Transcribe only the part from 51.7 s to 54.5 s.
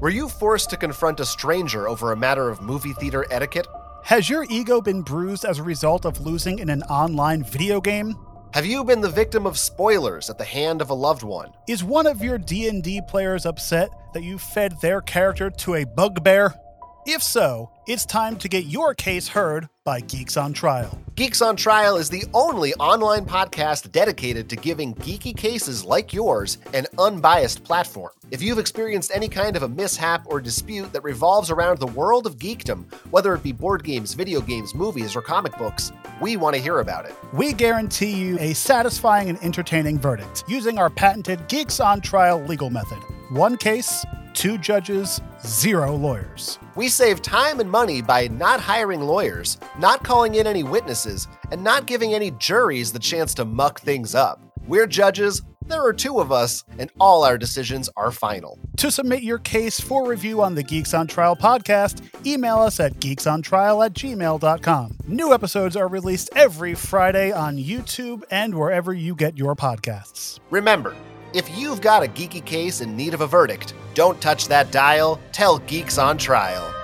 giving any juries the chance to muck things up.